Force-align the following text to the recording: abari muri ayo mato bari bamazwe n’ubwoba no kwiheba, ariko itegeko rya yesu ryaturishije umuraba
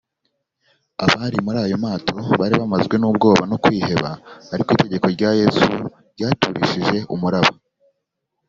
abari 1.05 1.37
muri 1.45 1.57
ayo 1.65 1.77
mato 1.85 2.15
bari 2.39 2.53
bamazwe 2.61 2.95
n’ubwoba 2.97 3.43
no 3.51 3.57
kwiheba, 3.63 4.09
ariko 4.53 4.69
itegeko 4.75 5.05
rya 5.15 5.29
yesu 5.39 5.65
ryaturishije 6.15 6.97
umuraba 7.13 7.53